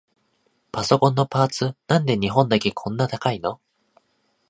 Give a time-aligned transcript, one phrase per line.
[0.71, 3.61] パソコンのパーツ、なんで日本だけこんな高いの？